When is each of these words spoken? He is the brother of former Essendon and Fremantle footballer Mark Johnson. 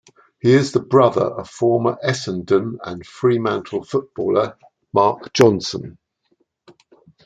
He 0.41 0.51
is 0.55 0.71
the 0.71 0.79
brother 0.79 1.23
of 1.25 1.47
former 1.47 1.95
Essendon 2.03 2.79
and 2.83 3.05
Fremantle 3.05 3.83
footballer 3.83 4.57
Mark 4.93 5.31
Johnson. 5.31 5.99